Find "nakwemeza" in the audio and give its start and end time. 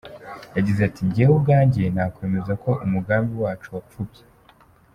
1.95-2.53